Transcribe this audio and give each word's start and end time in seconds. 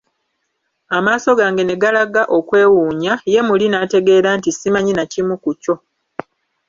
Amaaso 0.97 1.29
gange 1.39 1.63
ne 1.65 1.75
galaga 1.83 2.23
okwewuunya, 2.37 3.13
ye 3.33 3.41
muli 3.47 3.65
n'ategeera 3.69 4.29
nti 4.37 4.49
simanyi 4.53 4.93
na 4.95 5.05
kimu 5.11 5.35
ku 5.43 5.51
kyo. 5.61 5.75